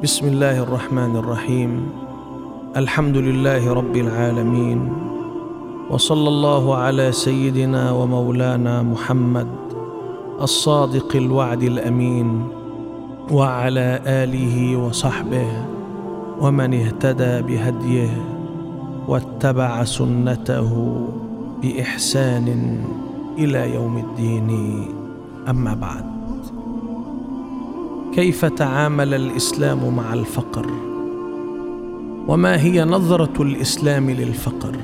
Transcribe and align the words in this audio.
بسم 0.00 0.28
الله 0.28 0.64
الرحمن 0.64 1.16
الرحيم. 1.16 1.92
الحمد 2.72 3.16
لله 3.16 3.68
رب 3.68 3.96
العالمين. 3.96 4.88
وصلى 5.92 6.28
الله 6.28 6.64
على 6.76 7.12
سيدنا 7.12 7.92
ومولانا 7.92 8.82
محمد 8.82 9.48
الصادق 10.40 11.16
الوعد 11.16 11.62
الأمين. 11.62 12.48
وعلى 13.28 14.00
آله 14.08 14.76
وصحبه 14.80 15.48
ومن 16.40 16.70
اهتدى 16.74 17.44
بهديه 17.44 18.12
واتبع 19.04 19.84
سنته 19.84 20.72
بإحسان 21.60 22.48
إلى 23.38 23.74
يوم 23.76 23.94
الدين. 24.00 24.50
أما 25.44 25.74
بعد. 25.76 26.09
كيف 28.14 28.44
تعامل 28.44 29.14
الإسلام 29.14 29.96
مع 29.96 30.14
الفقر؟ 30.14 30.66
وما 32.28 32.62
هي 32.62 32.84
نظرة 32.84 33.42
الإسلام 33.42 34.10
للفقر؟ 34.10 34.76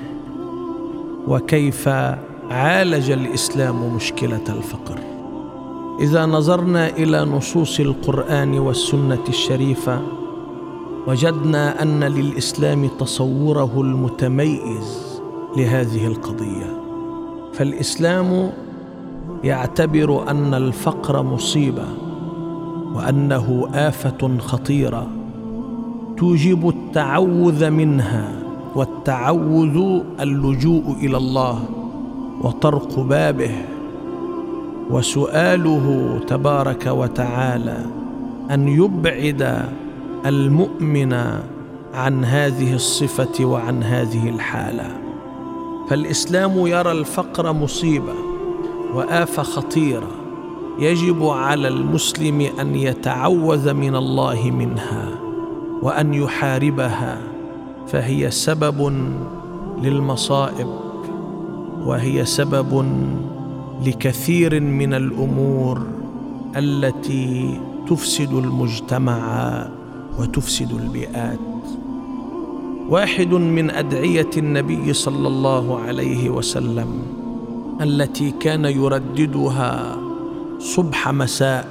وكيف 1.28 1.88
عالج 2.50 3.10
الإسلام 3.10 3.94
مشكلة 3.94 4.44
الفقر؟ 4.48 4.98
إذا 6.00 6.26
نظرنا 6.26 6.88
إلى 6.88 7.24
نصوص 7.24 7.80
القرآن 7.80 8.58
والسنة 8.58 9.24
الشريفة 9.28 10.00
وجدنا 11.06 11.82
أن 11.82 12.04
للإسلام 12.04 12.88
تصوره 12.98 13.80
المتميز 13.80 15.20
لهذه 15.56 16.06
القضية. 16.06 16.80
فالإسلام 17.52 18.52
يعتبر 19.44 20.30
أن 20.30 20.55
الفقر 20.55 21.22
مصيبة. 21.22 22.05
وأنه 22.97 23.69
آفة 23.75 24.39
خطيرة 24.39 25.06
توجب 26.16 26.69
التعوذ 26.69 27.70
منها 27.70 28.33
والتعوذ 28.75 30.00
اللجوء 30.20 30.97
إلى 31.02 31.17
الله 31.17 31.64
وطرق 32.42 33.00
بابه 33.00 33.50
وسؤاله 34.91 36.19
تبارك 36.27 36.86
وتعالى 36.86 37.78
أن 38.50 38.69
يبعد 38.69 39.69
المؤمن 40.27 41.12
عن 41.94 42.24
هذه 42.24 42.74
الصفة 42.74 43.44
وعن 43.44 43.83
هذه 43.83 44.28
الحالة. 44.28 44.91
فالإسلام 45.91 46.67
يرى 46.67 46.92
الفقر 46.92 47.52
مصيبة 47.52 48.14
وافه 48.94 49.42
خطيرة. 49.42 50.25
يجب 50.78 51.27
على 51.27 51.69
المسلم 51.69 52.41
أن 52.60 52.74
يتعوذ 52.74 53.74
من 53.74 53.96
الله 53.96 54.50
منها 54.50 55.08
وأن 55.83 56.14
يحاربها 56.14 57.18
فهي 57.86 58.30
سبب 58.30 58.92
للمصائب 59.83 60.68
وهي 61.84 62.24
سبب 62.24 62.86
لكثير 63.86 64.60
من 64.60 64.94
الأمور 64.94 65.86
التي 66.56 67.61
تفسد 67.88 68.33
المجتمع 68.33 69.22
وتفسد 70.20 70.72
البيئات. 70.72 71.38
واحد 72.88 73.30
من 73.34 73.70
أدعية 73.70 74.30
النبي 74.36 74.92
صلى 74.92 75.28
الله 75.28 75.80
عليه 75.80 76.30
وسلم 76.30 77.02
التي 77.80 78.30
كان 78.30 78.64
يرددها 78.64 80.05
صبح 80.58 81.08
مساء 81.08 81.68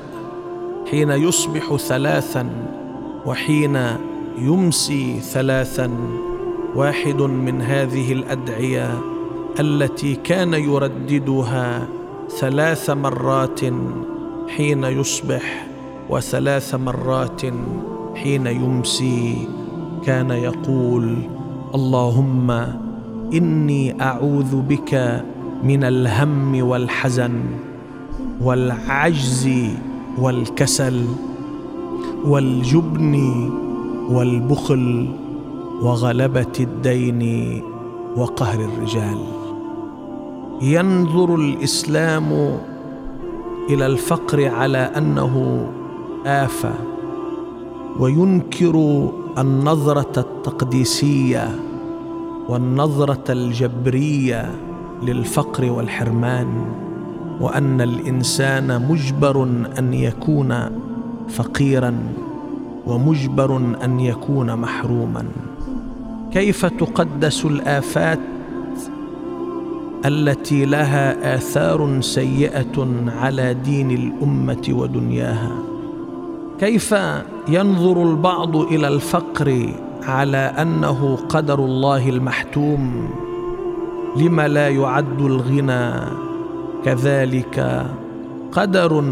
حين 0.91 1.09
يصبح 1.09 1.75
ثلاثا 1.75 2.49
وحين 3.25 3.79
يمسي 4.37 5.19
ثلاثا 5.19 5.89
واحد 6.75 7.21
من 7.21 7.61
هذه 7.61 8.11
الأدعية 8.11 9.01
التي 9.59 10.15
كان 10.15 10.53
يرددها 10.53 11.87
ثلاث 12.29 12.89
مرات 12.89 13.59
حين 14.47 14.83
يصبح 14.83 15.67
وثلاث 16.09 16.75
مرات 16.75 17.41
حين 18.15 18.47
يمسي. 18.47 19.47
كان 20.05 20.31
يقول 20.31 21.17
اللهم 21.75 22.51
إني 23.33 24.01
أعوذ 24.01 24.61
بك 24.61 25.23
من 25.63 25.83
الهم 25.83 26.67
والحزن. 26.67 27.33
والعجز 28.41 29.49
والكسل 30.17 31.05
والجبن 32.25 33.15
والبخل 34.09 35.09
وغلبة 35.81 36.53
الدين 36.59 37.61
وقهر 38.17 38.59
الرجال. 38.59 39.17
ينظر 40.61 41.35
الإسلام 41.35 42.59
إلى 43.69 43.85
الفقر 43.85 44.47
على 44.47 44.77
أنه 44.77 45.67
آفة 46.25 46.73
وينكر 47.99 49.07
النظرة 49.37 50.19
التقديسية 50.19 51.59
والنظرة 52.49 53.23
الجبرية 53.29 54.55
للفقر 55.03 55.71
والحرمان. 55.71 56.47
وأن 57.41 57.81
الإنسان 57.81 58.87
مجبر 58.89 59.43
أن 59.79 59.93
يكون 59.93 60.55
فقيرا 61.29 61.93
ومجبر 62.87 63.57
أن 63.83 63.99
يكون 63.99 64.55
محروما. 64.55 65.25
كيف 66.31 66.65
تقدس 66.65 67.45
الآفات 67.45 68.19
التي 70.05 70.65
لها 70.65 71.35
آثار 71.35 72.01
سيئة 72.01 72.87
على 73.21 73.53
دين 73.53 73.91
الأمة 73.91 74.67
ودنياها؟ 74.69 75.51
كيف 76.59 76.95
ينظر 77.47 78.03
البعض 78.03 78.55
إلى 78.55 78.87
الفقر 78.87 79.69
على 80.03 80.37
أنه 80.37 81.17
قدر 81.29 81.59
الله 81.59 82.09
المحتوم؟ 82.09 83.09
لم 84.17 84.41
لا 84.41 84.69
يعد 84.69 85.21
الغنى 85.21 85.91
كذلك 86.85 87.85
قدر 88.51 89.03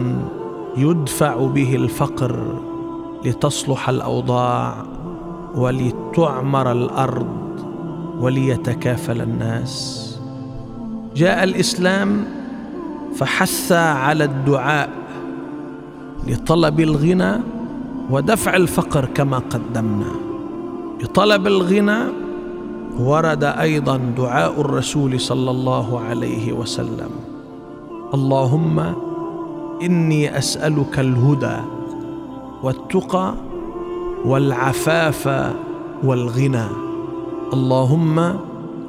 يدفع 0.78 1.36
به 1.36 1.76
الفقر 1.76 2.60
لتصلح 3.26 3.90
الأوضاع 3.90 4.86
ولتعمر 5.56 6.72
الأرض 6.72 7.28
وليتكافل 8.20 9.22
الناس. 9.22 9.74
جاء 11.16 11.44
الإسلام 11.44 12.26
فحث 13.16 13.72
على 13.72 14.24
الدعاء 14.24 14.90
لطلب 16.28 16.80
الغنى 16.80 17.34
ودفع 18.10 18.56
الفقر 18.56 19.06
كما 19.06 19.38
قدمنا. 19.38 20.12
لطلب 21.04 21.48
الغنى 21.48 22.00
ورد 23.00 23.44
أيضا 23.44 23.98
دعاء 23.98 24.62
الرسول 24.62 25.20
صلى 25.20 25.52
الله 25.52 26.00
عليه 26.00 26.54
وسلم. 26.54 27.33
اللهم 28.14 28.94
إني 29.82 30.38
أسألك 30.38 31.00
الهدى 31.00 31.58
والتقى 32.64 33.34
والعفاف 34.26 35.52
والغنى. 36.04 36.68
اللهم 37.54 38.20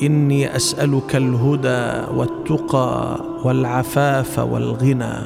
إني 0.03 0.57
أسألك 0.57 1.17
الهدى 1.17 2.13
والتقى 2.17 3.21
والعفاف 3.45 4.39
والغنى. 4.39 5.17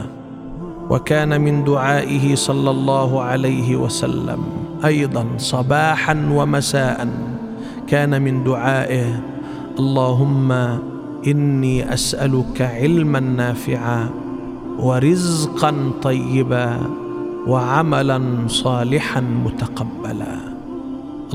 وكان 0.91 1.41
من 1.41 1.65
دعائه 1.65 2.35
صلى 2.35 2.71
الله 2.71 3.23
عليه 3.23 3.77
وسلم 3.77 4.39
أيضا 4.85 5.27
صباحا 5.39 6.15
ومساء. 6.33 7.09
كان 7.87 8.23
من 8.23 8.45
دعائه 8.45 9.21
اللهم 9.79 10.79
إني 11.27 11.95
أسألك 11.95 12.63
علما 12.63 13.21
نافعا 13.21 14.09
ورزقا 14.79 15.91
طيبا 16.03 16.81
وعملا 17.47 18.21
صالحا 18.47 19.21
متقبلا. 19.21 20.37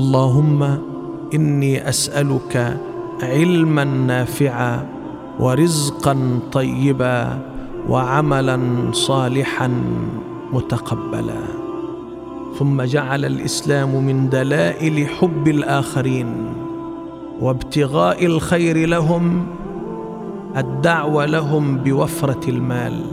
اللهم 0.00 0.78
إني 1.34 1.88
أسألك 1.88 2.80
علما 3.22 3.84
نافعا 3.84 4.86
ورزقا 5.40 6.38
طيبا 6.52 7.38
وعملا 7.88 8.58
صالحا 8.92 9.70
متقبلا. 10.52 11.42
ثم 12.58 12.82
جعل 12.82 13.24
الإسلام 13.24 14.04
من 14.04 14.28
دلائل 14.30 15.06
حب 15.08 15.48
الآخرين 15.48 16.26
وابتغاء 17.40 18.26
الخير 18.26 18.88
لهم 18.88 19.46
الدعوة 20.56 21.24
لهم 21.26 21.76
بوفرة 21.78 22.50
المال 22.50 23.04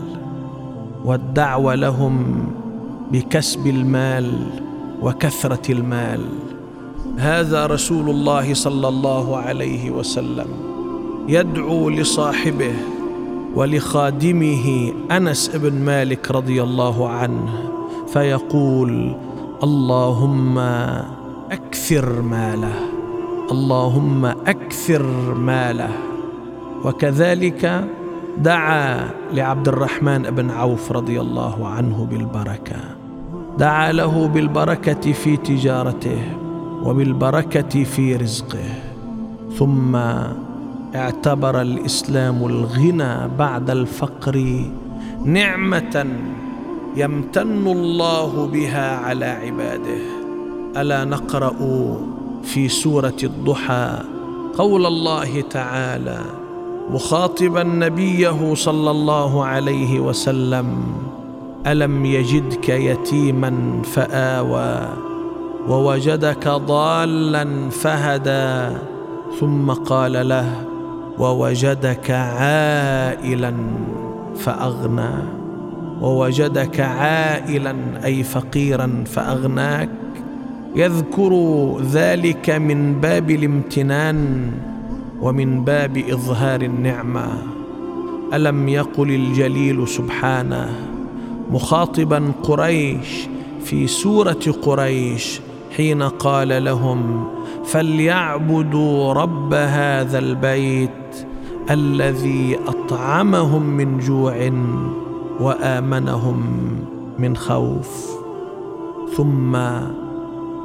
والدعوة 1.06 1.76
لهم 1.76 2.46
بكسب 3.12 3.68
المال 3.68 4.32
وكثرة 5.02 5.72
المال. 5.72 6.26
هذا 7.18 7.66
رسول 7.66 8.10
الله 8.10 8.54
صلى 8.54 8.88
الله 8.88 9.38
عليه 9.38 9.92
وسلم 9.92 10.48
يدعو 11.28 11.90
لصاحبه 11.90 12.74
ولخادمه 13.56 14.94
أنس 15.12 15.50
بن 15.56 15.74
مالك 15.74 16.32
رضي 16.32 16.64
الله 16.64 17.10
عنه 17.10 17.72
فيقول 18.08 19.16
اللهم 19.64 20.58
أكثر 21.52 22.22
ماله 22.22 22.74
اللهم 23.52 24.26
أكثر 24.26 25.34
ماله. 25.34 26.11
وكذلك 26.86 27.84
دعا 28.38 29.10
لعبد 29.34 29.68
الرحمن 29.68 30.22
بن 30.22 30.50
عوف 30.50 30.92
رضي 30.92 31.22
الله 31.22 31.68
عنه 31.68 32.08
بالبركة. 32.12 32.76
دعا 33.58 33.92
له 33.92 34.28
بالبركة 34.28 35.12
في 35.12 35.38
تجارته 35.38 36.22
وبالبركة 36.84 37.84
في 37.84 38.16
رزقه. 38.16 38.70
ثم 39.58 39.96
اعتبر 40.96 41.62
الإسلام 41.62 42.46
الغنى 42.46 43.28
بعد 43.40 43.70
الفقر 43.70 44.66
نعمة 45.26 46.06
يمتن 46.96 47.68
الله 47.68 48.48
بها 48.48 48.98
على 48.98 49.26
عباده. 49.26 50.02
ألا 50.78 51.06
نقرأ 51.06 51.56
في 52.44 52.70
سورة 52.70 53.18
الضحى 53.24 54.00
قول 54.58 54.86
الله 54.86 55.42
تعالى 55.42 56.41
مخاطبا 56.90 57.64
نبيه 57.64 58.54
صلى 58.54 58.92
الله 58.92 59.46
عليه 59.46 60.00
وسلم 60.00 60.84
ألم 61.68 62.06
يجدك 62.06 62.70
يتيما 62.70 63.82
فآوى 63.84 64.88
ووجدك 65.68 66.48
ضالا 66.48 67.70
فهدى 67.70 68.78
ثم 69.40 69.72
قال 69.72 70.28
له 70.30 70.66
ووجدك 71.20 72.12
عائلا 72.12 73.54
فأغنى 74.36 75.14
ووجدك 76.02 76.80
عائلا 76.80 77.76
أي 78.06 78.24
فقيرا 78.24 79.04
فأغناك 79.06 79.90
يذكر 80.76 81.34
ذلك 81.92 82.50
من 82.50 82.94
باب 83.02 83.32
الامتنان 83.32 84.52
ومن 85.22 85.64
باب 85.64 85.98
إظهار 85.98 86.62
النعمة. 86.62 87.28
ألم 88.34 88.70
يقل 88.70 89.10
الجليل 89.12 89.88
سبحانه 89.88 90.70
مخاطبا 91.52 92.32
قريش 92.44 93.28
في 93.64 93.88
سورة 93.88 94.56
قريش 94.62 95.42
حين 95.78 96.04
قال 96.04 96.64
لهم 96.64 97.28
فليعبدوا 97.66 99.14
رب 99.14 99.54
هذا 99.54 100.20
البيت 100.20 101.26
الذي 101.72 102.60
أطعمهم 102.68 103.64
من 103.64 104.00
جوع 104.00 104.52
وآمنهم 105.40 106.42
من 107.20 107.38
خوف. 107.38 108.12
ثم 109.16 109.56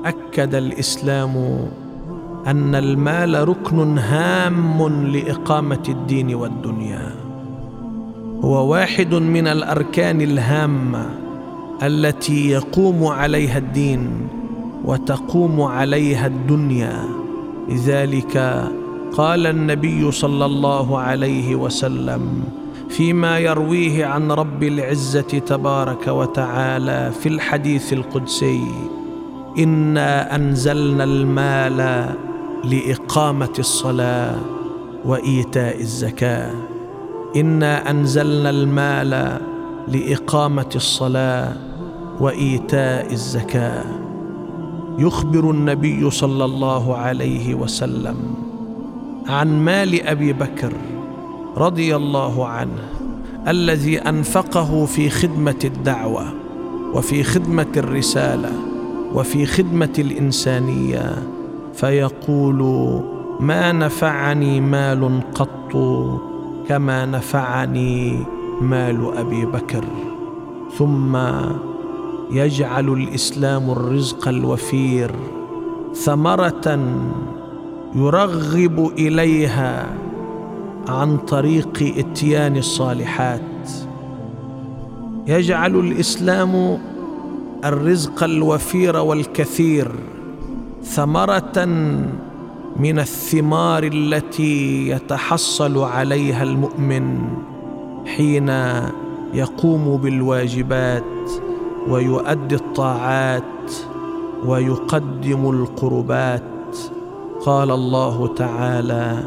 أكد 0.04 0.54
الإسلام 0.54 1.66
أن 2.46 2.74
المال 2.74 3.48
ركن 3.48 3.98
هام 3.98 4.88
لإقامة 5.06 5.82
الدين 5.88 6.34
والدنيا. 6.34 7.12
هو 8.44 8.70
واحد 8.72 9.14
من 9.14 9.46
الأركان 9.46 10.20
الهامة 10.20 11.06
التي 11.82 12.50
يقوم 12.50 13.06
عليها 13.06 13.58
الدين 13.58 14.28
وتقوم 14.84 15.62
عليها 15.62 16.26
الدنيا. 16.26 17.04
لذلك 17.68 18.36
قال 19.12 19.46
النبي 19.46 20.10
صلى 20.10 20.44
الله 20.46 20.98
عليه 20.98 21.54
وسلم 21.54 22.42
فيما 22.88 23.38
يرويه 23.38 24.06
عن 24.06 24.32
رب 24.32 24.62
العزة 24.62 25.20
تبارك 25.20 26.08
وتعالى 26.08 27.12
في 27.20 27.28
الحديث 27.28 27.92
القدسي 27.92 28.66
إنا 29.58 30.36
أنزلنا 30.36 31.04
المال 31.04 32.08
لإقامة 32.64 33.52
الصلاة 33.58 34.36
وإيتاء 35.04 35.80
الزكاة. 35.80 36.52
إنا 37.36 37.90
أنزلنا 37.90 38.50
المال 38.50 39.40
لإقامة 39.88 40.70
الصلاة 40.74 41.56
وإيتاء 42.20 43.12
الزكاة. 43.12 43.84
يخبر 44.98 45.50
النبي 45.50 46.10
صلى 46.10 46.44
الله 46.44 46.96
عليه 46.96 47.54
وسلم 47.54 48.16
عن 49.26 49.64
مال 49.64 50.02
أبي 50.02 50.32
بكر 50.32 50.72
رضي 51.56 51.96
الله 51.96 52.46
عنه 52.46 52.88
الذي 53.48 53.98
أنفقه 53.98 54.84
في 54.84 55.10
خدمة 55.10 55.58
الدعوة 55.64 56.24
وفي 56.94 57.22
خدمة 57.22 57.66
الرسالة 57.76 58.52
وفي 59.14 59.46
خدمة 59.46 59.92
الإنسانية. 59.98 61.35
فيقول 61.76 62.60
ما 63.40 63.72
نفعني 63.72 64.60
مال 64.60 65.20
قط 65.34 65.72
كما 66.68 67.06
نفعني 67.06 68.18
مال 68.60 69.12
أبي 69.16 69.46
بكر. 69.46 69.84
ثم 70.78 71.16
يجعل 72.30 72.88
الإسلام 72.88 73.70
الرزق 73.70 74.28
الوفير 74.28 75.10
ثمرة 75.94 76.78
يرغب 77.94 78.90
إليها 78.98 79.86
عن 80.88 81.16
طريق 81.16 81.94
إتيان 81.98 82.56
الصالحات. 82.56 83.70
يجعل 85.26 85.76
الإسلام 85.76 86.78
الرزق 87.64 88.24
الوفير 88.24 88.96
والكثير 88.96 89.88
ثمرة 90.86 91.64
من 92.76 92.98
الثمار 92.98 93.82
التي 93.82 94.88
يتحصل 94.88 95.78
عليها 95.78 96.42
المؤمن 96.42 97.18
حين 98.06 98.48
يقوم 99.34 99.96
بالواجبات 99.96 101.30
ويؤدي 101.88 102.54
الطاعات 102.54 103.72
ويقدم 104.46 105.50
القربات. 105.50 106.42
قال 107.44 107.70
الله 107.70 108.34
تعالى 108.36 109.22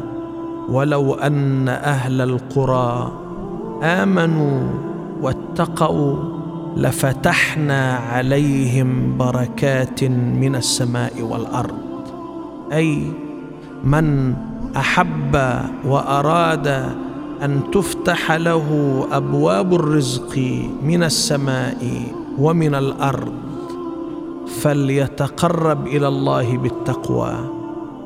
ولو 0.68 1.14
أن 1.14 1.68
أهل 1.68 2.20
القرى 2.20 3.12
آمنوا 3.82 4.60
واتقوا 5.22 6.16
لفتحنا 6.76 7.96
عليهم 7.96 9.18
بركات 9.18 10.04
من 10.42 10.54
السماء 10.56 11.22
والأرض. 11.22 11.78
أي 12.72 13.06
من 13.84 14.34
أحب 14.76 15.34
وأراد 15.84 16.66
أن 17.42 17.60
تفتح 17.72 18.32
له 18.32 18.68
أبواب 19.12 19.74
الرزق 19.74 20.62
من 20.82 21.02
السماء 21.02 22.02
ومن 22.38 22.74
الأرض 22.74 23.32
فليتقرب 24.60 25.86
إلى 25.86 26.08
الله 26.08 26.56
بالتقوى 26.56 27.34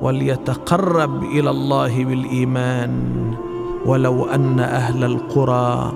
وليتقرب 0.00 1.22
إلى 1.22 1.50
الله 1.50 2.04
بالإيمان. 2.04 2.92
ولو 3.86 4.24
أن 4.24 4.60
أهل 4.60 5.04
القرى 5.04 5.92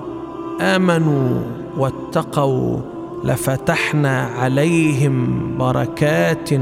آمنوا 0.61 1.41
واتقوا 1.79 2.77
لفتحنا 3.23 4.21
عليهم 4.21 5.39
بركات 5.57 6.53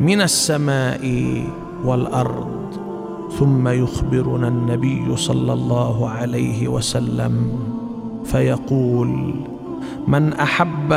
من 0.00 0.20
السماء 0.20 1.04
والأرض. 1.84 2.58
ثم 3.38 3.68
يخبرنا 3.68 4.48
النبي 4.48 5.16
صلى 5.16 5.52
الله 5.52 6.08
عليه 6.08 6.68
وسلم 6.68 7.58
فيقول 8.24 9.34
من 10.08 10.32
أحب 10.32 10.92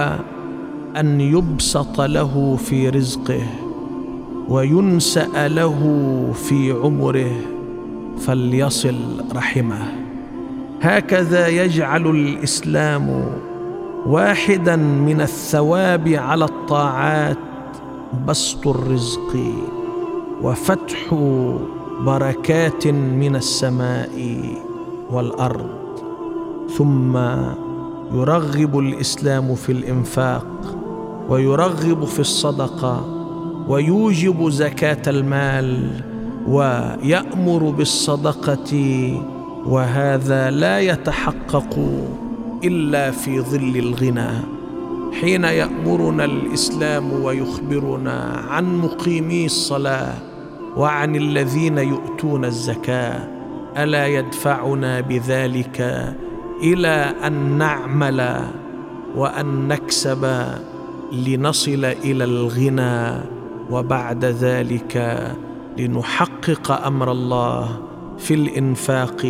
أن 0.97 1.21
يبسط 1.21 2.01
له 2.01 2.55
في 2.55 2.89
رزقه 2.89 3.43
وينسأ 4.49 5.47
له 5.47 5.79
في 6.33 6.71
عمره 6.71 7.31
فليصل 8.17 8.95
رحمه. 9.35 9.81
هكذا 10.81 11.47
يجعل 11.47 12.07
الإسلام 12.07 13.25
واحدا 14.05 14.75
من 14.75 15.21
الثواب 15.21 16.07
على 16.07 16.45
الطاعات 16.45 17.37
بسط 18.27 18.67
الرزق 18.67 19.37
وفتح 20.41 21.15
بركات 22.05 22.87
من 22.87 23.35
السماء 23.35 24.43
والأرض. 25.11 25.69
ثم 26.77 27.17
يرغب 28.13 28.79
الإسلام 28.79 29.55
في 29.55 29.71
الإنفاق 29.71 30.45
ويرغب 31.29 32.05
في 32.05 32.19
الصدقة 32.19 33.05
ويوجب 33.67 34.49
زكاة 34.49 35.01
المال 35.07 35.89
ويأمر 36.47 37.69
بالصدقة 37.77 38.73
وهذا 39.65 40.51
لا 40.51 40.79
يتحقق. 40.79 41.79
إلا 42.63 43.11
في 43.11 43.41
ظل 43.41 43.77
الغنى 43.77 44.29
حين 45.21 45.43
يأمرنا 45.43 46.25
الإسلام 46.25 47.23
ويخبرنا 47.23 48.43
عن 48.49 48.77
مقيمي 48.77 49.45
الصلاة 49.45 50.13
وعن 50.77 51.15
الذين 51.15 51.77
يؤتون 51.77 52.45
الزكاة. 52.45 53.27
ألا 53.77 54.07
يدفعنا 54.07 55.01
بذلك 55.01 55.81
إلى 56.63 57.13
أن 57.23 57.57
نعمل 57.57 58.41
وأن 59.15 59.67
نكسب 59.67 60.45
لنصل 61.11 61.85
إلى 61.85 62.23
الغنى 62.23 63.23
وبعد 63.71 64.25
ذلك 64.25 65.27
لنحقق 65.77 66.85
أمر 66.85 67.11
الله 67.11 67.79
في 68.17 68.33
الإنفاق 68.33 69.21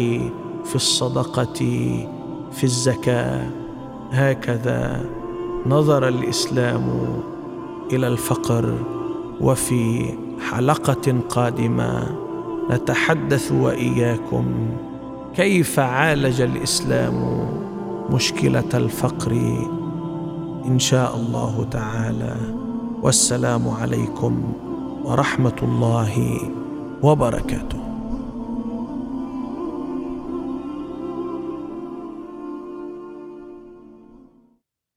في 0.66 0.76
الصدقة 0.76 1.62
في 2.51 2.63
الزكاة. 2.63 3.50
هكذا 4.12 5.05
نظر 5.65 6.08
الإسلام 6.08 7.08
إلى 7.93 8.08
الفقر. 8.08 8.74
وفي 9.41 10.13
حلقة 10.51 11.20
قادمة 11.29 12.17
نتحدث 12.72 13.51
وإياكم 13.51 14.46
كيف 15.36 15.79
عالج 15.79 16.41
الإسلام 16.41 17.48
مشكلة 18.10 18.70
الفقر. 18.74 19.31
إن 20.65 20.79
شاء 20.79 21.15
الله 21.15 21.67
تعالى. 21.72 22.36
والسلام 23.01 23.70
عليكم 23.70 24.43
ورحمة 25.05 25.55
الله 25.63 26.39
وبركاته. 27.03 27.81